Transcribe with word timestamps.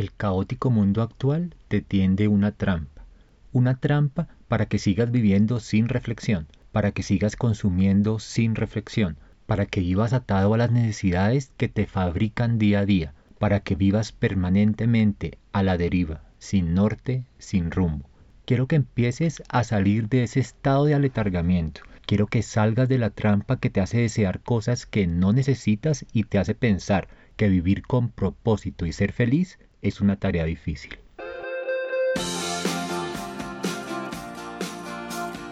El 0.00 0.14
caótico 0.14 0.70
mundo 0.70 1.02
actual 1.02 1.54
te 1.68 1.82
tiende 1.82 2.26
una 2.26 2.52
trampa. 2.52 3.04
Una 3.52 3.80
trampa 3.80 4.28
para 4.48 4.64
que 4.64 4.78
sigas 4.78 5.10
viviendo 5.10 5.60
sin 5.60 5.90
reflexión, 5.90 6.46
para 6.72 6.92
que 6.92 7.02
sigas 7.02 7.36
consumiendo 7.36 8.18
sin 8.18 8.54
reflexión, 8.54 9.18
para 9.44 9.66
que 9.66 9.82
vivas 9.82 10.14
atado 10.14 10.54
a 10.54 10.56
las 10.56 10.70
necesidades 10.70 11.52
que 11.58 11.68
te 11.68 11.84
fabrican 11.84 12.58
día 12.58 12.78
a 12.78 12.86
día, 12.86 13.12
para 13.38 13.60
que 13.60 13.74
vivas 13.74 14.10
permanentemente 14.12 15.36
a 15.52 15.62
la 15.62 15.76
deriva, 15.76 16.22
sin 16.38 16.72
norte, 16.72 17.26
sin 17.36 17.70
rumbo. 17.70 18.08
Quiero 18.46 18.66
que 18.68 18.76
empieces 18.76 19.42
a 19.50 19.64
salir 19.64 20.08
de 20.08 20.22
ese 20.22 20.40
estado 20.40 20.86
de 20.86 20.94
aletargamiento. 20.94 21.82
Quiero 22.06 22.26
que 22.26 22.40
salgas 22.40 22.88
de 22.88 22.96
la 22.96 23.10
trampa 23.10 23.58
que 23.60 23.68
te 23.68 23.82
hace 23.82 23.98
desear 23.98 24.40
cosas 24.40 24.86
que 24.86 25.06
no 25.06 25.34
necesitas 25.34 26.06
y 26.14 26.24
te 26.24 26.38
hace 26.38 26.54
pensar 26.54 27.08
que 27.36 27.50
vivir 27.50 27.82
con 27.82 28.08
propósito 28.08 28.86
y 28.86 28.92
ser 28.94 29.12
feliz 29.12 29.58
es 29.82 30.00
una 30.00 30.16
tarea 30.16 30.44
difícil. 30.44 30.98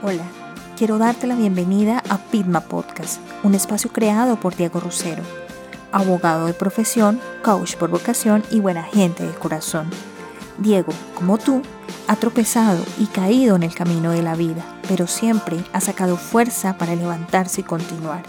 Hola, 0.02 0.24
quiero 0.77 0.98
darte 0.98 1.27
la 1.27 1.34
bienvenida 1.34 2.02
a 2.09 2.19
Pitma 2.19 2.60
Podcast, 2.60 3.20
un 3.42 3.55
espacio 3.55 3.91
creado 3.91 4.38
por 4.38 4.55
Diego 4.55 4.80
Rusero, 4.80 5.22
abogado 5.92 6.46
de 6.46 6.55
profesión, 6.55 7.20
coach 7.42 7.77
por 7.77 7.91
vocación 7.91 8.45
y 8.50 8.60
buena 8.60 8.84
gente 8.84 9.27
de 9.27 9.34
corazón. 9.34 9.91
Diego, 10.58 10.92
como 11.14 11.38
tú, 11.38 11.62
ha 12.06 12.16
tropezado 12.16 12.84
y 12.98 13.06
caído 13.06 13.56
en 13.56 13.62
el 13.64 13.74
camino 13.74 14.12
de 14.12 14.22
la 14.22 14.34
vida, 14.34 14.64
pero 14.88 15.06
siempre 15.06 15.58
ha 15.72 15.80
sacado 15.80 16.16
fuerza 16.16 16.78
para 16.78 16.95
levantarse 16.95 17.60
y 17.60 17.64
continuar. 17.64 18.22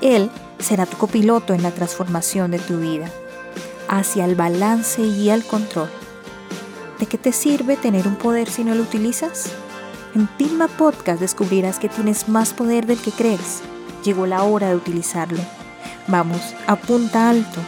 Él 0.00 0.30
será 0.58 0.84
tu 0.84 0.96
copiloto 0.96 1.54
en 1.54 1.62
la 1.62 1.70
transformación 1.70 2.50
de 2.50 2.58
tu 2.58 2.78
vida, 2.78 3.08
hacia 3.92 4.24
el 4.24 4.34
balance 4.34 5.02
y 5.02 5.28
el 5.28 5.44
control. 5.44 5.90
¿De 6.98 7.06
qué 7.06 7.18
te 7.18 7.32
sirve 7.32 7.76
tener 7.76 8.08
un 8.08 8.16
poder 8.16 8.48
si 8.48 8.64
no 8.64 8.74
lo 8.74 8.82
utilizas? 8.82 9.52
En 10.14 10.26
Pilma 10.26 10.66
Podcast 10.66 11.20
descubrirás 11.20 11.78
que 11.78 11.90
tienes 11.90 12.28
más 12.28 12.54
poder 12.54 12.86
del 12.86 12.98
que 12.98 13.10
crees. 13.10 13.60
Llegó 14.02 14.26
la 14.26 14.44
hora 14.44 14.70
de 14.70 14.76
utilizarlo. 14.76 15.40
Vamos, 16.08 16.54
apunta 16.66 17.28
alto. 17.28 17.60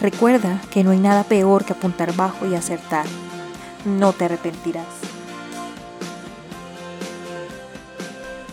Recuerda 0.00 0.60
que 0.70 0.84
no 0.84 0.92
hay 0.92 0.98
nada 1.00 1.24
peor 1.24 1.64
que 1.64 1.72
apuntar 1.72 2.14
bajo 2.14 2.46
y 2.46 2.54
acertar 2.54 3.06
no 3.84 4.12
te 4.12 4.24
arrepentirás. 4.24 4.86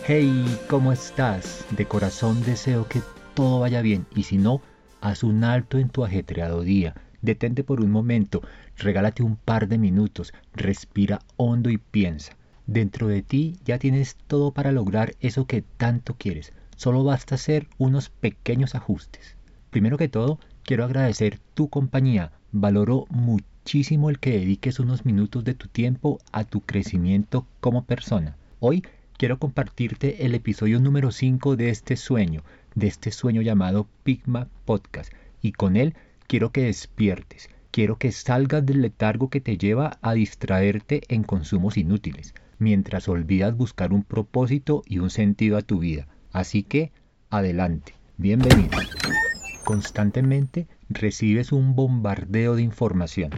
Hey, 0.04 0.58
¿cómo 0.68 0.92
estás? 0.92 1.64
De 1.70 1.86
corazón 1.86 2.42
deseo 2.42 2.88
que 2.88 3.00
todo 3.34 3.60
vaya 3.60 3.80
bien 3.80 4.06
y 4.14 4.24
si 4.24 4.36
no, 4.36 4.60
haz 5.00 5.22
un 5.22 5.44
alto 5.44 5.78
en 5.78 5.88
tu 5.88 6.04
ajetreado 6.04 6.62
día. 6.62 6.94
Detente 7.22 7.62
por 7.62 7.80
un 7.80 7.90
momento, 7.90 8.42
regálate 8.76 9.22
un 9.22 9.36
par 9.36 9.68
de 9.68 9.78
minutos, 9.78 10.34
respira 10.54 11.20
hondo 11.36 11.70
y 11.70 11.78
piensa. 11.78 12.36
Dentro 12.66 13.06
de 13.06 13.22
ti 13.22 13.56
ya 13.64 13.78
tienes 13.78 14.16
todo 14.26 14.50
para 14.50 14.72
lograr 14.72 15.14
eso 15.20 15.46
que 15.46 15.62
tanto 15.62 16.16
quieres. 16.18 16.52
Solo 16.76 17.04
basta 17.04 17.36
hacer 17.36 17.68
unos 17.78 18.08
pequeños 18.08 18.74
ajustes. 18.74 19.36
Primero 19.70 19.98
que 19.98 20.08
todo, 20.08 20.40
quiero 20.64 20.84
agradecer 20.84 21.38
tu 21.54 21.68
compañía. 21.68 22.32
Valoro 22.50 23.06
muchísimo 23.08 24.10
el 24.10 24.18
que 24.18 24.32
dediques 24.32 24.80
unos 24.80 25.04
minutos 25.04 25.44
de 25.44 25.54
tu 25.54 25.68
tiempo 25.68 26.18
a 26.32 26.42
tu 26.42 26.60
crecimiento 26.60 27.46
como 27.60 27.84
persona. 27.84 28.36
Hoy 28.58 28.82
quiero 29.16 29.38
compartirte 29.38 30.26
el 30.26 30.34
episodio 30.34 30.80
número 30.80 31.12
5 31.12 31.54
de 31.54 31.70
este 31.70 31.96
sueño, 31.96 32.42
de 32.74 32.88
este 32.88 33.12
sueño 33.12 33.42
llamado 33.42 33.86
Pigma 34.02 34.48
Podcast. 34.64 35.12
Y 35.40 35.52
con 35.52 35.76
él 35.76 35.94
quiero 36.32 36.50
que 36.50 36.62
despiertes, 36.62 37.50
quiero 37.70 37.98
que 37.98 38.10
salgas 38.10 38.64
del 38.64 38.80
letargo 38.80 39.28
que 39.28 39.42
te 39.42 39.58
lleva 39.58 39.98
a 40.00 40.14
distraerte 40.14 41.02
en 41.08 41.24
consumos 41.24 41.76
inútiles, 41.76 42.32
mientras 42.58 43.06
olvidas 43.06 43.54
buscar 43.54 43.92
un 43.92 44.02
propósito 44.02 44.82
y 44.86 45.00
un 45.00 45.10
sentido 45.10 45.58
a 45.58 45.60
tu 45.60 45.80
vida. 45.80 46.08
Así 46.32 46.62
que, 46.62 46.90
adelante, 47.28 47.92
bienvenido. 48.16 48.70
Constantemente 49.66 50.68
recibes 50.88 51.52
un 51.52 51.76
bombardeo 51.76 52.56
de 52.56 52.62
información. 52.62 53.30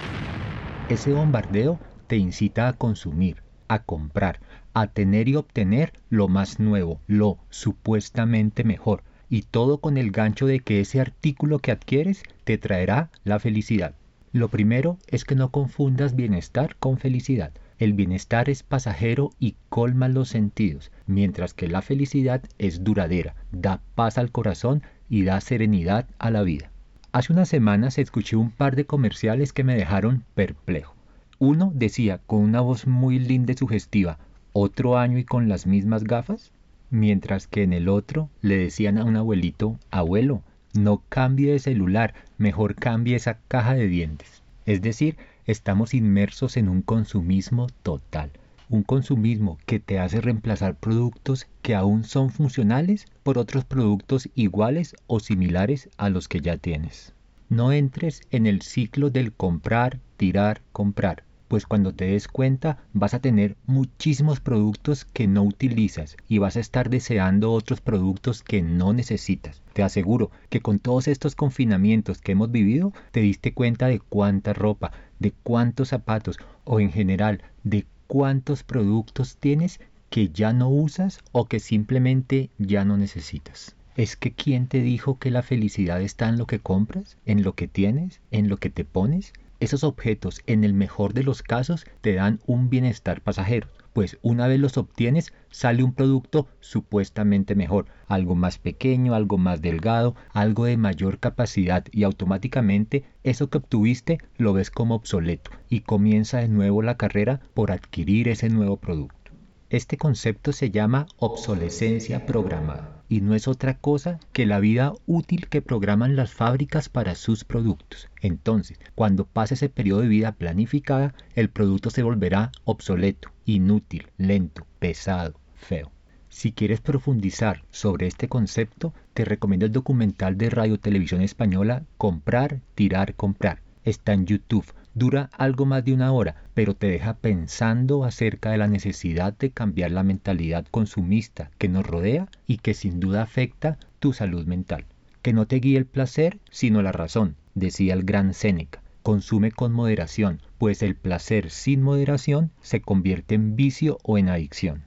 Ese 0.89 1.13
bombardeo 1.13 1.81
te 2.07 2.17
incita 2.17 2.69
a 2.69 2.75
consumir, 2.75 3.43
a 3.67 3.81
comprar, 3.81 4.39
a 4.73 4.87
tener 4.87 5.27
y 5.27 5.35
obtener 5.35 5.95
lo 6.11 6.29
más 6.29 6.61
nuevo, 6.61 7.01
lo 7.09 7.39
supuestamente 7.51 8.63
mejor, 8.63 9.03
y 9.29 9.43
todo 9.43 9.79
con 9.79 9.99
el 9.99 10.11
gancho 10.11 10.47
de 10.47 10.61
que 10.61 10.81
ese 10.81 11.01
artículo 11.01 11.59
que 11.59 11.71
adquieres 11.73 12.23
te 12.45 12.59
traerá 12.59 13.11
la 13.25 13.39
felicidad. 13.39 13.95
Lo 14.33 14.49
primero 14.49 14.99
es 15.07 15.25
que 15.25 15.37
no 15.37 15.51
confundas 15.51 16.17
bienestar 16.17 16.77
con 16.77 16.99
felicidad. 16.99 17.53
El 17.79 17.93
bienestar 17.93 18.51
es 18.51 18.63
pasajero 18.63 19.31
y 19.39 19.57
colma 19.69 20.09
los 20.09 20.29
sentidos, 20.29 20.91
mientras 21.07 21.55
que 21.55 21.69
la 21.69 21.83
felicidad 21.83 22.43
es 22.59 22.83
duradera, 22.83 23.35
da 23.53 23.81
paz 23.95 24.19
al 24.19 24.31
corazón 24.31 24.83
y 25.09 25.25
da 25.25 25.41
serenidad 25.41 26.07
a 26.19 26.31
la 26.31 26.43
vida. 26.43 26.71
Hace 27.13 27.33
unas 27.33 27.49
semanas 27.49 27.99
escuché 27.99 28.37
un 28.37 28.51
par 28.51 28.75
de 28.75 28.87
comerciales 28.87 29.53
que 29.53 29.63
me 29.63 29.77
dejaron 29.77 30.25
perplejo. 30.35 30.97
Uno 31.39 31.71
decía 31.75 32.21
con 32.27 32.41
una 32.41 32.61
voz 32.61 32.87
muy 32.87 33.19
linda 33.19 33.53
y 33.53 33.57
sugestiva, 33.57 34.19
¿otro 34.53 34.99
año 34.99 35.19
y 35.19 35.25
con 35.25 35.49
las 35.49 35.67
mismas 35.67 36.05
gafas? 36.05 36.53
Mientras 36.95 37.49
que 37.49 37.65
en 37.65 37.73
el 37.73 37.89
otro 37.89 38.31
le 38.41 38.57
decían 38.57 38.99
a 38.99 39.05
un 39.05 39.17
abuelito, 39.17 39.81
abuelo, 39.91 40.45
no 40.75 41.03
cambie 41.09 41.51
de 41.51 41.59
celular, 41.59 42.15
mejor 42.39 42.77
cambie 42.77 43.17
esa 43.17 43.41
caja 43.49 43.75
de 43.75 43.89
dientes. 43.89 44.45
Es 44.65 44.81
decir, 44.81 45.17
estamos 45.45 45.93
inmersos 45.93 46.57
en 46.57 46.69
un 46.69 46.83
consumismo 46.83 47.67
total 47.83 48.31
un 48.69 48.83
consumismo 48.83 49.59
que 49.67 49.81
te 49.81 49.99
hace 49.99 50.21
reemplazar 50.21 50.77
productos 50.77 51.47
que 51.63 51.75
aún 51.75 52.05
son 52.05 52.31
funcionales 52.31 53.07
por 53.23 53.39
otros 53.39 53.65
productos 53.65 54.29
iguales 54.35 54.97
o 55.07 55.21
similares 55.21 55.91
a 55.97 56.09
los 56.09 56.29
que 56.29 56.41
ya 56.41 56.57
tienes. 56.57 57.13
No 57.49 57.73
entres 57.73 58.23
en 58.31 58.47
el 58.47 58.63
ciclo 58.63 59.11
del 59.11 59.33
comprar, 59.33 60.01
tirar, 60.17 60.63
comprar, 60.73 61.25
pues 61.55 61.67
cuando 61.67 61.95
te 61.95 62.07
des 62.07 62.27
cuenta 62.27 62.79
vas 62.95 63.15
a 63.15 63.21
tener 63.21 63.57
muchísimos 63.65 64.41
productos 64.41 65.05
que 65.05 65.29
no 65.29 65.45
utilizas 65.45 66.17
y 66.27 66.39
vas 66.39 66.57
a 66.57 66.61
estar 66.61 66.91
deseando 66.91 67.53
otros 67.53 67.81
productos 67.81 68.43
que 68.43 68.61
no 68.61 68.93
necesitas. 68.93 69.63
Te 69.73 69.85
aseguro 69.85 70.33
que 70.49 70.61
con 70.61 70.81
todos 70.81 71.07
estos 71.07 71.37
confinamientos 71.37 72.21
que 72.21 72.33
hemos 72.33 72.51
vivido 72.51 72.93
te 73.13 73.21
diste 73.21 73.55
cuenta 73.55 73.87
de 73.87 74.01
cuánta 74.01 74.53
ropa, 74.53 74.91
de 75.21 75.31
cuántos 75.45 75.91
zapatos 75.91 76.39
o 76.65 76.81
en 76.81 76.91
general 76.91 77.41
de 77.63 77.87
cuántos 78.09 78.65
productos 78.65 79.37
tienes 79.37 79.79
que 80.11 80.31
ya 80.31 80.53
no 80.53 80.69
usas 80.69 81.21
o 81.31 81.45
que 81.45 81.61
simplemente 81.61 82.51
ya 82.59 82.85
no 82.85 82.97
necesitas. 82.97 83.77
¿Es 83.95 84.17
que 84.17 84.33
quién 84.33 84.67
te 84.67 84.81
dijo 84.81 85.21
que 85.21 85.31
la 85.31 85.45
felicidad 85.45 86.03
está 86.03 86.29
en 86.29 86.37
lo 86.37 86.49
que 86.49 86.59
compras, 86.59 87.17
en 87.27 87.45
lo 87.45 87.53
que 87.53 87.69
tienes, 87.69 88.21
en 88.33 88.49
lo 88.49 88.57
que 88.57 88.71
te 88.71 88.85
pones? 88.85 89.33
Esos 89.65 89.83
objetos, 89.83 90.43
en 90.47 90.63
el 90.63 90.75
mejor 90.75 91.15
de 91.15 91.23
los 91.23 91.43
casos, 91.43 91.87
te 92.03 92.13
dan 92.13 92.39
un 92.45 92.69
bienestar 92.69 93.23
pasajero, 93.23 93.69
pues 93.95 94.19
una 94.21 94.47
vez 94.47 94.61
los 94.61 94.77
obtienes 94.77 95.33
sale 95.51 95.83
un 95.83 95.95
producto 95.95 96.49
supuestamente 96.61 97.55
mejor, 97.55 97.87
algo 98.07 98.35
más 98.35 98.59
pequeño, 98.59 99.15
algo 99.15 99.39
más 99.39 99.63
delgado, 99.63 100.17
algo 100.35 100.67
de 100.67 100.77
mayor 100.77 101.19
capacidad 101.19 101.83
y 101.93 102.03
automáticamente 102.03 103.05
eso 103.23 103.49
que 103.49 103.57
obtuviste 103.57 104.19
lo 104.37 104.53
ves 104.53 104.71
como 104.71 104.97
obsoleto 104.97 105.51
y 105.71 105.81
comienza 105.81 106.41
de 106.41 106.49
nuevo 106.49 106.83
la 106.83 106.99
carrera 106.99 107.41
por 107.55 107.73
adquirir 107.73 108.29
ese 108.29 108.51
nuevo 108.51 108.77
producto. 108.77 109.33
Este 109.71 109.97
concepto 109.97 110.53
se 110.53 110.71
llama 110.71 111.07
obsolescencia 111.17 112.27
programada 112.27 112.94
y 113.09 113.21
no 113.21 113.35
es 113.35 113.49
otra 113.49 113.79
cosa 113.79 114.19
que 114.33 114.47
la 114.47 114.61
vida 114.61 114.93
útil 115.07 115.49
que 115.49 115.63
programan 115.63 116.17
las 116.17 116.33
fábricas 116.33 116.89
para 116.89 117.15
sus 117.15 117.45
productos. 117.45 118.09
Entonces, 118.21 118.79
cuando 118.95 119.27
pase 119.27 119.55
ese 119.55 119.69
periodo 119.69 120.01
de 120.01 120.09
vida 120.09 120.33
planificada, 120.33 121.15
el 121.35 121.51
producto 121.51 121.91
se 121.91 122.03
volverá 122.03 122.53
obsoleto, 122.65 123.31
inútil, 123.45 124.09
lento, 124.17 124.67
pesado, 124.79 125.41
feo. 125.55 125.91
Si 126.29 126.53
quieres 126.53 126.81
profundizar 126.81 127.65
sobre 127.71 128.07
este 128.07 128.29
concepto, 128.29 128.93
te 129.13 129.25
recomiendo 129.25 129.67
el 129.67 129.73
documental 129.73 130.37
de 130.37 130.51
Radio 130.51 130.81
Televisión 130.81 131.21
Española 131.21 131.85
Comprar, 131.97 132.61
Tirar, 132.75 133.15
Comprar. 133.15 133.63
Está 133.85 134.15
en 134.15 134.27
YouTube 134.27 134.67
Dura 134.97 135.29
algo 135.37 135.67
más 135.67 135.85
de 135.85 135.93
una 135.93 136.13
hora, 136.13 136.37
pero 136.55 136.75
te 136.75 136.87
deja 136.87 137.15
pensando 137.15 138.05
acerca 138.05 138.53
de 138.53 138.59
la 138.59 138.69
necesidad 138.69 139.37
de 139.37 139.51
cambiar 139.51 139.91
la 139.91 140.05
mentalidad 140.05 140.67
consumista 140.71 141.51
que 141.59 141.69
nos 141.69 141.85
rodea 141.85 142.29
y 142.47 142.59
que 142.59 142.75
sin 142.75 143.01
duda 143.01 143.23
afecta 143.23 143.77
tu 143.99 144.13
salud 144.13 144.47
mental. 144.47 144.85
Que 145.21 145.33
no 145.33 145.47
te 145.47 145.57
guíe 145.57 145.79
el 145.79 145.87
placer, 145.87 146.39
sino 146.51 146.81
la 146.81 146.93
razón, 146.93 147.35
decía 147.57 147.95
el 147.95 148.05
gran 148.05 148.35
Séneca. 148.35 148.83
Consume 149.03 149.51
con 149.51 149.73
moderación, 149.73 150.41
pues 150.59 150.81
el 150.81 150.95
placer 150.95 151.51
sin 151.51 151.83
moderación 151.83 152.53
se 152.63 152.81
convierte 152.81 153.35
en 153.35 153.57
vicio 153.57 153.99
o 154.05 154.17
en 154.17 154.29
adicción. 154.29 154.85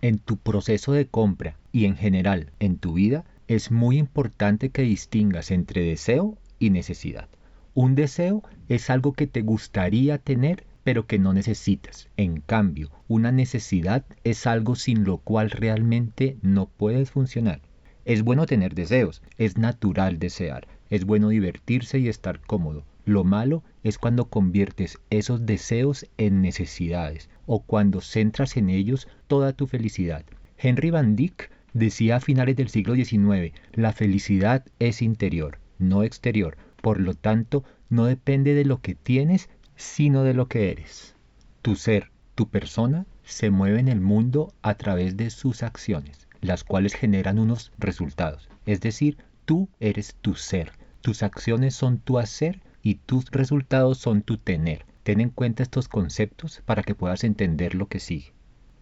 En 0.00 0.18
tu 0.18 0.38
proceso 0.38 0.92
de 0.92 1.06
compra 1.06 1.56
y 1.70 1.84
en 1.84 1.96
general 1.96 2.50
en 2.60 2.78
tu 2.78 2.94
vida, 2.94 3.24
es 3.46 3.70
muy 3.70 3.98
importante 3.98 4.70
que 4.70 4.82
distingas 4.82 5.50
entre 5.50 5.82
deseo 5.82 6.38
y 6.58 6.70
necesidad. 6.70 7.28
Un 7.74 7.94
deseo 7.94 8.42
es 8.68 8.88
algo 8.88 9.12
que 9.12 9.26
te 9.26 9.42
gustaría 9.42 10.18
tener 10.18 10.64
pero 10.84 11.06
que 11.06 11.18
no 11.18 11.32
necesitas. 11.32 12.08
En 12.16 12.40
cambio, 12.40 12.90
una 13.08 13.32
necesidad 13.32 14.04
es 14.22 14.46
algo 14.46 14.76
sin 14.76 15.04
lo 15.04 15.16
cual 15.16 15.50
realmente 15.50 16.36
no 16.42 16.66
puedes 16.66 17.10
funcionar. 17.10 17.62
Es 18.04 18.22
bueno 18.22 18.46
tener 18.46 18.74
deseos, 18.74 19.22
es 19.38 19.56
natural 19.56 20.18
desear, 20.18 20.68
es 20.90 21.06
bueno 21.06 21.30
divertirse 21.30 21.98
y 21.98 22.08
estar 22.08 22.38
cómodo. 22.40 22.84
Lo 23.06 23.24
malo 23.24 23.62
es 23.82 23.98
cuando 23.98 24.26
conviertes 24.26 24.98
esos 25.10 25.46
deseos 25.46 26.06
en 26.18 26.42
necesidades 26.42 27.30
o 27.46 27.60
cuando 27.60 28.02
centras 28.02 28.56
en 28.56 28.68
ellos 28.68 29.08
toda 29.26 29.52
tu 29.54 29.66
felicidad. 29.66 30.24
Henry 30.58 30.90
Van 30.90 31.16
Dyck 31.16 31.50
decía 31.72 32.16
a 32.16 32.20
finales 32.20 32.56
del 32.56 32.68
siglo 32.68 32.94
XIX, 32.94 33.54
la 33.72 33.92
felicidad 33.92 34.64
es 34.78 35.02
interior, 35.02 35.58
no 35.78 36.02
exterior. 36.02 36.56
Por 36.84 37.00
lo 37.00 37.14
tanto, 37.14 37.64
no 37.88 38.04
depende 38.04 38.52
de 38.52 38.66
lo 38.66 38.82
que 38.82 38.94
tienes, 38.94 39.48
sino 39.74 40.22
de 40.22 40.34
lo 40.34 40.48
que 40.48 40.70
eres. 40.70 41.16
Tu 41.62 41.76
ser, 41.76 42.10
tu 42.34 42.50
persona, 42.50 43.06
se 43.22 43.48
mueve 43.48 43.80
en 43.80 43.88
el 43.88 44.02
mundo 44.02 44.52
a 44.60 44.74
través 44.74 45.16
de 45.16 45.30
sus 45.30 45.62
acciones, 45.62 46.28
las 46.42 46.62
cuales 46.62 46.92
generan 46.92 47.38
unos 47.38 47.72
resultados. 47.78 48.50
Es 48.66 48.82
decir, 48.82 49.16
tú 49.46 49.70
eres 49.80 50.14
tu 50.20 50.34
ser, 50.34 50.72
tus 51.00 51.22
acciones 51.22 51.74
son 51.74 52.00
tu 52.00 52.18
hacer 52.18 52.60
y 52.82 52.96
tus 52.96 53.30
resultados 53.30 53.96
son 53.96 54.20
tu 54.20 54.36
tener. 54.36 54.84
Ten 55.04 55.22
en 55.22 55.30
cuenta 55.30 55.62
estos 55.62 55.88
conceptos 55.88 56.60
para 56.66 56.82
que 56.82 56.94
puedas 56.94 57.24
entender 57.24 57.74
lo 57.74 57.88
que 57.88 57.98
sigue. 57.98 58.34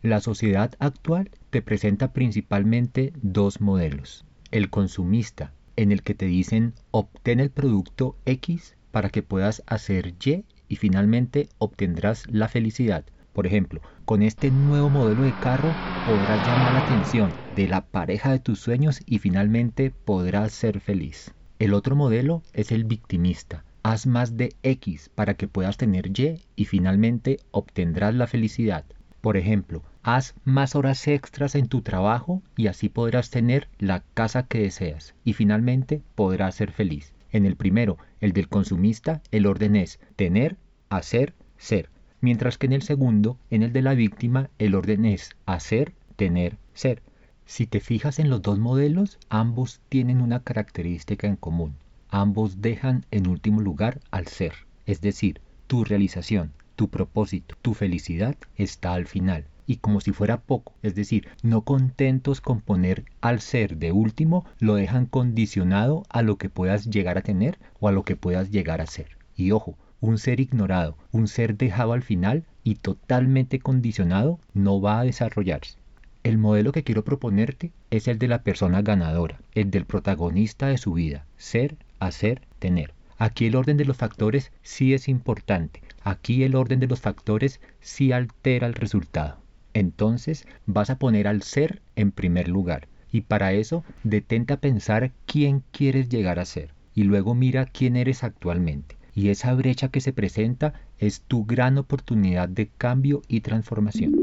La 0.02 0.20
sociedad 0.20 0.74
actual 0.80 1.30
te 1.50 1.62
presenta 1.62 2.12
principalmente 2.12 3.12
dos 3.22 3.60
modelos. 3.60 4.24
El 4.50 4.70
consumista, 4.70 5.52
en 5.76 5.92
el 5.92 6.02
que 6.02 6.14
te 6.14 6.26
dicen 6.26 6.74
obtén 6.90 7.40
el 7.40 7.50
producto 7.50 8.16
X 8.24 8.76
para 8.90 9.10
que 9.10 9.22
puedas 9.22 9.62
hacer 9.66 10.14
Y 10.24 10.44
y 10.68 10.76
finalmente 10.76 11.48
obtendrás 11.58 12.24
la 12.30 12.48
felicidad. 12.48 13.04
Por 13.32 13.46
ejemplo, 13.46 13.80
con 14.04 14.22
este 14.22 14.50
nuevo 14.50 14.90
modelo 14.90 15.22
de 15.22 15.34
carro 15.34 15.78
podrás 16.02 16.42
llamar 16.42 16.72
la 16.72 16.80
atención 16.80 17.32
de 17.50 17.68
la 17.68 17.86
pareja 17.86 18.32
de 18.32 18.38
tus 18.38 18.58
sueños 18.60 19.00
y 19.06 19.18
finalmente 19.18 19.90
podrás 19.90 20.52
ser 20.52 20.80
feliz. 20.80 21.32
El 21.58 21.74
otro 21.74 21.96
modelo 21.96 22.42
es 22.52 22.72
el 22.72 22.84
victimista. 22.84 23.64
Haz 23.82 24.06
más 24.06 24.36
de 24.36 24.54
X 24.62 25.10
para 25.14 25.34
que 25.34 25.48
puedas 25.48 25.76
tener 25.76 26.08
Y 26.18 26.40
y 26.56 26.64
finalmente 26.66 27.38
obtendrás 27.50 28.14
la 28.14 28.26
felicidad. 28.26 28.84
Por 29.20 29.36
ejemplo, 29.36 29.82
haz 30.02 30.34
más 30.44 30.74
horas 30.74 31.06
extras 31.06 31.54
en 31.54 31.68
tu 31.68 31.82
trabajo 31.82 32.42
y 32.56 32.66
así 32.66 32.88
podrás 32.88 33.30
tener 33.30 33.68
la 33.78 34.02
casa 34.14 34.42
que 34.44 34.58
deseas 34.58 35.14
y 35.24 35.32
finalmente 35.34 36.02
podrás 36.14 36.56
ser 36.56 36.72
feliz. 36.72 37.12
En 37.30 37.46
el 37.46 37.56
primero, 37.56 37.98
el 38.20 38.32
del 38.32 38.48
consumista, 38.48 39.22
el 39.30 39.46
orden 39.46 39.76
es 39.76 40.00
tener, 40.16 40.56
hacer, 40.90 41.34
ser. 41.56 41.88
Mientras 42.20 42.58
que 42.58 42.66
en 42.66 42.72
el 42.72 42.82
segundo, 42.82 43.38
en 43.50 43.62
el 43.62 43.72
de 43.72 43.82
la 43.82 43.94
víctima, 43.94 44.50
el 44.58 44.74
orden 44.74 45.04
es 45.04 45.36
hacer, 45.46 45.94
tener, 46.16 46.58
ser. 46.74 47.02
Si 47.46 47.66
te 47.66 47.80
fijas 47.80 48.18
en 48.18 48.28
los 48.28 48.42
dos 48.42 48.58
modelos, 48.58 49.18
ambos 49.28 49.80
tienen 49.88 50.20
una 50.20 50.40
característica 50.40 51.26
en 51.26 51.36
común. 51.36 51.74
Ambos 52.08 52.60
dejan 52.60 53.06
en 53.10 53.28
último 53.28 53.60
lugar 53.60 54.00
al 54.10 54.26
ser, 54.26 54.52
es 54.84 55.00
decir, 55.00 55.40
tu 55.66 55.84
realización, 55.84 56.52
tu 56.76 56.88
propósito, 56.88 57.56
tu 57.62 57.72
felicidad 57.74 58.36
está 58.56 58.92
al 58.92 59.06
final 59.06 59.46
y 59.66 59.76
como 59.76 60.00
si 60.00 60.12
fuera 60.12 60.40
poco, 60.40 60.74
es 60.82 60.94
decir, 60.94 61.28
no 61.42 61.62
contentos 61.62 62.40
con 62.40 62.60
poner 62.60 63.04
al 63.20 63.40
ser 63.40 63.76
de 63.76 63.92
último, 63.92 64.44
lo 64.58 64.74
dejan 64.74 65.06
condicionado 65.06 66.04
a 66.08 66.22
lo 66.22 66.36
que 66.36 66.48
puedas 66.48 66.86
llegar 66.86 67.18
a 67.18 67.22
tener 67.22 67.58
o 67.80 67.88
a 67.88 67.92
lo 67.92 68.02
que 68.02 68.16
puedas 68.16 68.50
llegar 68.50 68.80
a 68.80 68.86
ser. 68.86 69.16
Y 69.36 69.52
ojo, 69.52 69.76
un 70.00 70.18
ser 70.18 70.40
ignorado, 70.40 70.96
un 71.12 71.28
ser 71.28 71.56
dejado 71.56 71.92
al 71.92 72.02
final 72.02 72.44
y 72.64 72.76
totalmente 72.76 73.60
condicionado 73.60 74.40
no 74.52 74.80
va 74.80 75.00
a 75.00 75.04
desarrollarse. 75.04 75.78
El 76.24 76.38
modelo 76.38 76.72
que 76.72 76.84
quiero 76.84 77.04
proponerte 77.04 77.72
es 77.90 78.08
el 78.08 78.18
de 78.18 78.28
la 78.28 78.42
persona 78.42 78.82
ganadora, 78.82 79.40
el 79.54 79.70
del 79.70 79.86
protagonista 79.86 80.68
de 80.68 80.78
su 80.78 80.92
vida, 80.92 81.26
ser, 81.36 81.76
hacer, 81.98 82.42
tener. 82.58 82.94
Aquí 83.18 83.46
el 83.46 83.56
orden 83.56 83.76
de 83.76 83.84
los 83.84 83.96
factores 83.96 84.52
sí 84.62 84.94
es 84.94 85.08
importante, 85.08 85.82
aquí 86.02 86.42
el 86.42 86.56
orden 86.56 86.80
de 86.80 86.88
los 86.88 87.00
factores 87.00 87.60
sí 87.80 88.12
altera 88.12 88.66
el 88.66 88.74
resultado 88.74 89.41
entonces 89.74 90.46
vas 90.66 90.90
a 90.90 90.98
poner 90.98 91.28
al 91.28 91.42
ser 91.42 91.82
en 91.96 92.12
primer 92.12 92.48
lugar. 92.48 92.88
Y 93.10 93.22
para 93.22 93.52
eso 93.52 93.84
detente 94.04 94.54
a 94.54 94.60
pensar 94.60 95.12
quién 95.26 95.62
quieres 95.70 96.08
llegar 96.08 96.38
a 96.38 96.44
ser. 96.44 96.74
Y 96.94 97.04
luego 97.04 97.34
mira 97.34 97.66
quién 97.66 97.96
eres 97.96 98.24
actualmente. 98.24 98.96
Y 99.14 99.28
esa 99.28 99.52
brecha 99.54 99.88
que 99.88 100.00
se 100.00 100.12
presenta 100.12 100.72
es 100.98 101.20
tu 101.20 101.44
gran 101.44 101.76
oportunidad 101.76 102.48
de 102.48 102.68
cambio 102.68 103.22
y 103.28 103.40
transformación. 103.40 104.14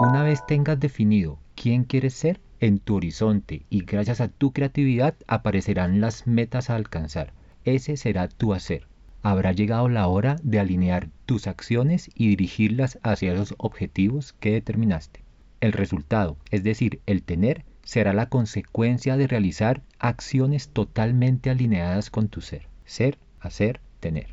Una 0.00 0.22
vez 0.22 0.40
tengas 0.46 0.78
definido 0.78 1.38
quién 1.54 1.84
quieres 1.84 2.14
ser, 2.14 2.40
en 2.60 2.78
tu 2.78 2.96
horizonte 2.96 3.66
y 3.68 3.84
gracias 3.84 4.20
a 4.20 4.28
tu 4.28 4.52
creatividad 4.52 5.14
aparecerán 5.26 6.00
las 6.00 6.26
metas 6.26 6.70
a 6.70 6.76
alcanzar. 6.76 7.32
Ese 7.64 7.96
será 7.96 8.28
tu 8.28 8.54
hacer 8.54 8.86
habrá 9.30 9.50
llegado 9.50 9.88
la 9.88 10.06
hora 10.06 10.36
de 10.44 10.60
alinear 10.60 11.08
tus 11.24 11.48
acciones 11.48 12.10
y 12.14 12.28
dirigirlas 12.28 13.00
hacia 13.02 13.34
los 13.34 13.56
objetivos 13.58 14.34
que 14.38 14.52
determinaste. 14.52 15.24
El 15.60 15.72
resultado, 15.72 16.36
es 16.52 16.62
decir, 16.62 17.00
el 17.06 17.24
tener, 17.24 17.64
será 17.82 18.12
la 18.12 18.28
consecuencia 18.28 19.16
de 19.16 19.26
realizar 19.26 19.82
acciones 19.98 20.68
totalmente 20.68 21.50
alineadas 21.50 22.08
con 22.08 22.28
tu 22.28 22.40
ser. 22.40 22.68
Ser, 22.84 23.18
hacer, 23.40 23.80
tener. 23.98 24.28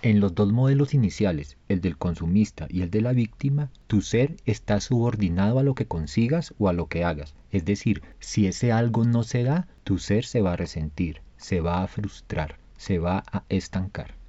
En 0.00 0.20
los 0.20 0.34
dos 0.34 0.50
modelos 0.50 0.94
iniciales, 0.94 1.58
el 1.68 1.82
del 1.82 1.98
consumista 1.98 2.66
y 2.70 2.80
el 2.80 2.90
de 2.90 3.02
la 3.02 3.12
víctima, 3.12 3.70
tu 3.88 4.00
ser 4.00 4.36
está 4.46 4.80
subordinado 4.80 5.58
a 5.58 5.62
lo 5.62 5.74
que 5.74 5.84
consigas 5.84 6.54
o 6.58 6.70
a 6.70 6.72
lo 6.72 6.86
que 6.86 7.04
hagas. 7.04 7.34
Es 7.52 7.66
decir, 7.66 8.02
si 8.20 8.46
ese 8.46 8.72
algo 8.72 9.04
no 9.04 9.22
se 9.22 9.44
da, 9.44 9.68
tu 9.84 9.98
ser 9.98 10.24
se 10.24 10.40
va 10.40 10.54
a 10.54 10.56
resentir, 10.56 11.20
se 11.36 11.60
va 11.60 11.82
a 11.82 11.86
frustrar, 11.88 12.56
se 12.78 12.98
va 12.98 13.22
a 13.30 13.44
estancar. 13.50 14.19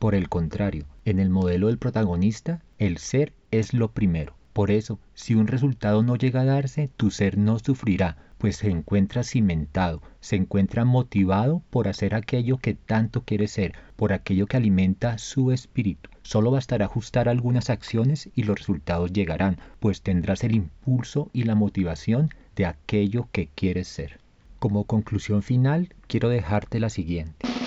Por 0.00 0.14
el 0.14 0.30
contrario, 0.30 0.86
en 1.04 1.20
el 1.20 1.28
modelo 1.28 1.66
del 1.66 1.76
protagonista, 1.76 2.62
el 2.78 2.96
ser 2.96 3.34
es 3.50 3.74
lo 3.74 3.92
primero. 3.92 4.34
Por 4.54 4.70
eso, 4.70 4.98
si 5.12 5.34
un 5.34 5.46
resultado 5.46 6.02
no 6.02 6.16
llega 6.16 6.40
a 6.40 6.46
darse, 6.46 6.88
tu 6.96 7.10
ser 7.10 7.36
no 7.36 7.58
sufrirá, 7.58 8.16
pues 8.38 8.56
se 8.56 8.70
encuentra 8.70 9.24
cimentado, 9.24 10.00
se 10.20 10.36
encuentra 10.36 10.86
motivado 10.86 11.62
por 11.68 11.86
hacer 11.86 12.14
aquello 12.14 12.56
que 12.56 12.72
tanto 12.72 13.24
quiere 13.24 13.46
ser, 13.46 13.74
por 13.96 14.14
aquello 14.14 14.46
que 14.46 14.56
alimenta 14.56 15.18
su 15.18 15.52
espíritu. 15.52 16.08
Solo 16.22 16.50
bastará 16.50 16.86
ajustar 16.86 17.28
algunas 17.28 17.68
acciones 17.68 18.30
y 18.34 18.44
los 18.44 18.58
resultados 18.58 19.12
llegarán, 19.12 19.58
pues 19.80 20.00
tendrás 20.00 20.44
el 20.44 20.54
impulso 20.54 21.28
y 21.34 21.42
la 21.42 21.56
motivación 21.56 22.30
de 22.56 22.64
aquello 22.64 23.28
que 23.32 23.48
quieres 23.54 23.88
ser. 23.88 24.18
Como 24.60 24.84
conclusión 24.84 25.42
final, 25.42 25.94
quiero 26.06 26.30
dejarte 26.30 26.80
la 26.80 26.88
siguiente. 26.88 27.59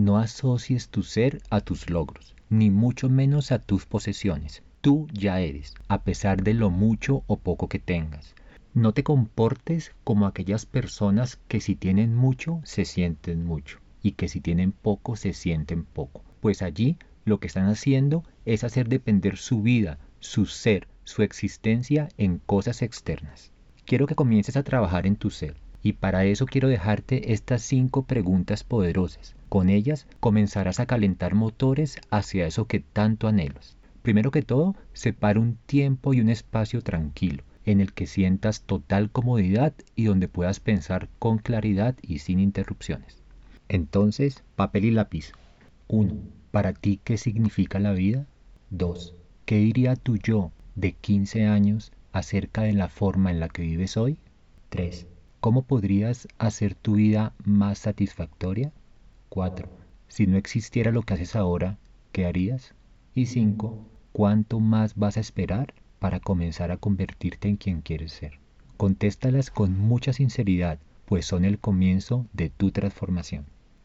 No 0.00 0.18
asocies 0.18 0.90
tu 0.90 1.02
ser 1.02 1.42
a 1.50 1.60
tus 1.60 1.90
logros, 1.90 2.36
ni 2.50 2.70
mucho 2.70 3.08
menos 3.08 3.50
a 3.50 3.58
tus 3.58 3.84
posesiones. 3.84 4.62
Tú 4.80 5.08
ya 5.12 5.40
eres, 5.40 5.74
a 5.88 6.04
pesar 6.04 6.44
de 6.44 6.54
lo 6.54 6.70
mucho 6.70 7.24
o 7.26 7.36
poco 7.36 7.68
que 7.68 7.80
tengas. 7.80 8.36
No 8.74 8.92
te 8.92 9.02
comportes 9.02 9.90
como 10.04 10.26
aquellas 10.26 10.66
personas 10.66 11.40
que 11.48 11.60
si 11.60 11.74
tienen 11.74 12.14
mucho 12.14 12.60
se 12.62 12.84
sienten 12.84 13.44
mucho 13.44 13.80
y 14.00 14.12
que 14.12 14.28
si 14.28 14.40
tienen 14.40 14.70
poco 14.70 15.16
se 15.16 15.32
sienten 15.32 15.82
poco, 15.82 16.22
pues 16.40 16.62
allí 16.62 16.96
lo 17.24 17.40
que 17.40 17.48
están 17.48 17.66
haciendo 17.66 18.22
es 18.44 18.62
hacer 18.62 18.88
depender 18.88 19.36
su 19.36 19.62
vida, 19.62 19.98
su 20.20 20.46
ser, 20.46 20.86
su 21.02 21.24
existencia 21.24 22.08
en 22.18 22.38
cosas 22.38 22.82
externas. 22.82 23.50
Quiero 23.84 24.06
que 24.06 24.14
comiences 24.14 24.56
a 24.56 24.62
trabajar 24.62 25.08
en 25.08 25.16
tu 25.16 25.30
ser 25.30 25.56
y 25.82 25.94
para 25.94 26.24
eso 26.24 26.46
quiero 26.46 26.68
dejarte 26.68 27.32
estas 27.32 27.62
cinco 27.62 28.04
preguntas 28.04 28.62
poderosas 28.62 29.34
con 29.48 29.70
ellas 29.70 30.06
comenzarás 30.20 30.80
a 30.80 30.86
calentar 30.86 31.34
motores 31.34 31.98
hacia 32.10 32.46
eso 32.46 32.66
que 32.66 32.80
tanto 32.80 33.28
anhelas. 33.28 33.76
Primero 34.02 34.30
que 34.30 34.42
todo, 34.42 34.74
separa 34.92 35.40
un 35.40 35.56
tiempo 35.66 36.14
y 36.14 36.20
un 36.20 36.28
espacio 36.28 36.82
tranquilo, 36.82 37.42
en 37.64 37.80
el 37.80 37.92
que 37.92 38.06
sientas 38.06 38.62
total 38.62 39.10
comodidad 39.10 39.74
y 39.94 40.04
donde 40.04 40.28
puedas 40.28 40.60
pensar 40.60 41.08
con 41.18 41.38
claridad 41.38 41.96
y 42.02 42.20
sin 42.20 42.40
interrupciones. 42.40 43.22
Entonces, 43.68 44.44
papel 44.56 44.86
y 44.86 44.90
lápiz. 44.90 45.32
1. 45.88 46.14
¿Para 46.50 46.72
ti 46.72 47.00
qué 47.04 47.18
significa 47.18 47.78
la 47.78 47.92
vida? 47.92 48.26
2. 48.70 49.14
¿Qué 49.44 49.56
diría 49.56 49.96
tu 49.96 50.16
yo 50.16 50.52
de 50.74 50.92
15 50.92 51.46
años 51.46 51.92
acerca 52.12 52.62
de 52.62 52.72
la 52.72 52.88
forma 52.88 53.30
en 53.30 53.40
la 53.40 53.48
que 53.48 53.62
vives 53.62 53.96
hoy? 53.96 54.18
3. 54.70 55.06
¿Cómo 55.40 55.62
podrías 55.62 56.28
hacer 56.38 56.74
tu 56.74 56.94
vida 56.94 57.34
más 57.44 57.78
satisfactoria? 57.78 58.72
4. 59.28 59.68
Si 60.08 60.26
no 60.26 60.36
existiera 60.36 60.90
lo 60.90 61.02
que 61.02 61.14
haces 61.14 61.36
ahora, 61.36 61.78
¿qué 62.12 62.26
harías? 62.26 62.74
Y 63.14 63.26
5. 63.26 63.78
¿Cuánto 64.12 64.58
más 64.58 64.96
vas 64.96 65.16
a 65.16 65.20
esperar 65.20 65.74
para 65.98 66.20
comenzar 66.20 66.70
a 66.70 66.76
convertirte 66.76 67.48
en 67.48 67.56
quien 67.56 67.82
quieres 67.82 68.12
ser? 68.12 68.38
Contéstalas 68.76 69.50
con 69.50 69.78
mucha 69.78 70.12
sinceridad, 70.12 70.78
pues 71.04 71.26
son 71.26 71.44
el 71.44 71.58
comienzo 71.58 72.26
de 72.32 72.48
tu 72.50 72.70
transformación. 72.70 73.44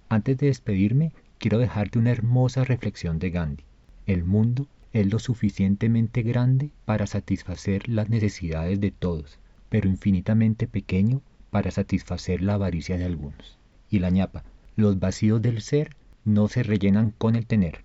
Antes 0.10 0.38
de 0.38 0.48
despedirme, 0.48 1.12
quiero 1.40 1.58
dejarte 1.58 2.00
una 2.00 2.12
hermosa 2.12 2.64
reflexión 2.64 3.20
de 3.20 3.30
Gandhi. 3.32 3.64
El 4.06 4.24
mundo 4.24 4.68
es 4.94 5.12
lo 5.12 5.20
suficientemente 5.20 6.22
grande 6.22 6.72
para 6.86 7.08
satisfacer 7.08 7.90
las 7.90 8.10
necesidades 8.10 8.80
de 8.80 8.92
todos, 8.92 9.40
pero 9.70 9.90
infinitamente 9.90 10.68
pequeño 10.68 11.22
para 11.50 11.72
satisfacer 11.72 12.42
la 12.42 12.54
avaricia 12.54 12.98
de 12.98 13.06
algunos. 13.06 13.58
Y 13.90 14.00
la 14.00 14.10
ñapa, 14.10 14.44
los 14.76 15.00
vacíos 15.00 15.42
del 15.42 15.62
ser 15.62 15.96
no 16.26 16.48
se 16.48 16.64
rellenan 16.64 17.14
con 17.18 17.36
el 17.36 17.46
tener. 17.46 17.84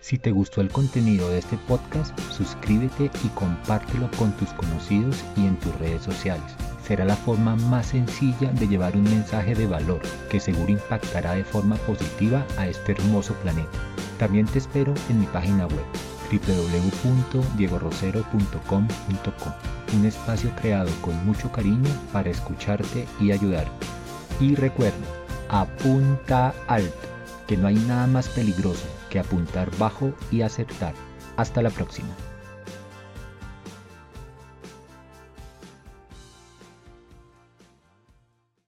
Si 0.00 0.18
te 0.18 0.30
gustó 0.30 0.60
el 0.60 0.70
contenido 0.70 1.30
de 1.30 1.38
este 1.38 1.56
podcast, 1.66 2.18
suscríbete 2.30 3.10
y 3.24 3.28
compártelo 3.30 4.08
con 4.18 4.30
tus 4.36 4.50
conocidos 4.50 5.24
y 5.36 5.46
en 5.46 5.56
tus 5.56 5.74
redes 5.78 6.02
sociales. 6.02 6.54
Será 6.84 7.04
la 7.04 7.16
forma 7.16 7.56
más 7.56 7.86
sencilla 7.86 8.52
de 8.52 8.68
llevar 8.68 8.96
un 8.96 9.02
mensaje 9.02 9.56
de 9.56 9.66
valor 9.66 10.00
que 10.30 10.38
seguro 10.38 10.70
impactará 10.70 11.34
de 11.34 11.44
forma 11.44 11.74
positiva 11.78 12.46
a 12.56 12.68
este 12.68 12.92
hermoso 12.92 13.34
planeta. 13.34 13.76
También 14.18 14.46
te 14.46 14.58
espero 14.58 14.94
en 15.08 15.20
mi 15.20 15.26
página 15.26 15.66
web 15.66 15.84
www.diegorosero.com.com, 16.30 18.88
un 19.94 20.04
espacio 20.04 20.52
creado 20.60 20.90
con 21.00 21.26
mucho 21.26 21.50
cariño 21.50 21.90
para 22.12 22.30
escucharte 22.30 23.06
y 23.20 23.32
ayudarte. 23.32 23.86
Y 24.40 24.54
recuerda, 24.54 25.25
apunta 25.60 26.54
alto, 26.66 27.08
que 27.46 27.56
no 27.56 27.68
hay 27.68 27.76
nada 27.76 28.06
más 28.06 28.28
peligroso 28.28 28.86
que 29.10 29.18
apuntar 29.18 29.70
bajo 29.78 30.12
y 30.30 30.42
acertar. 30.42 30.94
Hasta 31.36 31.62
la 31.62 31.70
próxima. 31.70 32.08